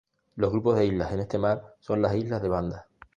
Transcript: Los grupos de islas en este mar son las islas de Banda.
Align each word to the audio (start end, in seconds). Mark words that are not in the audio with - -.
Los 0.35 0.49
grupos 0.51 0.77
de 0.79 0.87
islas 0.87 1.11
en 1.11 1.19
este 1.19 1.37
mar 1.37 1.75
son 1.79 2.01
las 2.01 2.15
islas 2.15 2.41
de 2.41 2.49
Banda. 2.49 2.87